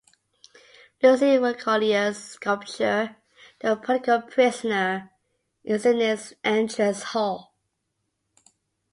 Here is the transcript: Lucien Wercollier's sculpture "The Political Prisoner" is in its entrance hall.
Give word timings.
Lucien 1.03 1.39
Wercollier's 1.43 2.17
sculpture 2.17 3.17
"The 3.59 3.75
Political 3.75 4.23
Prisoner" 4.23 5.11
is 5.63 5.85
in 5.85 6.01
its 6.01 6.33
entrance 6.43 7.03
hall. 7.03 7.53